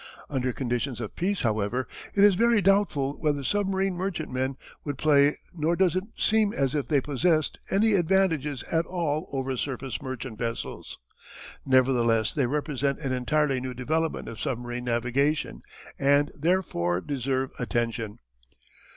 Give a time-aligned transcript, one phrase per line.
[0.31, 5.75] Under conditions of peace, however, it is very doubtful whether submarine merchantmen would pay, nor
[5.75, 10.97] does it seem as if they possessed any advantages at all over surface merchant vessels.
[11.67, 15.61] Nevertheless they represent an entirely new development of submarine navigation
[15.99, 18.17] and, therefore, deserve attention.